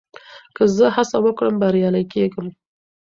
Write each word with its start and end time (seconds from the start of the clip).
که 0.55 0.63
زه 0.75 0.87
هڅه 0.95 1.17
وکړم، 1.23 1.55
بريالی 1.61 2.03
کېږم. 2.13 2.47